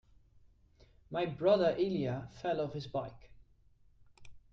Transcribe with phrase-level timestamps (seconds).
[1.11, 3.29] My brother Elijah fell off his bike.